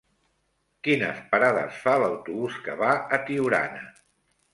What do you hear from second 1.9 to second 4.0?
l'autobús que va a Tiurana?